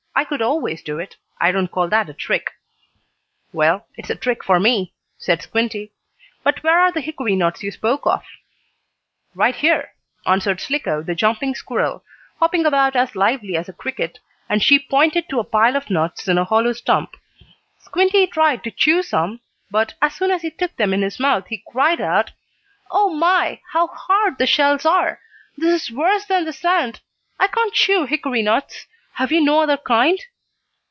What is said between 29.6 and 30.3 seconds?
other kind?"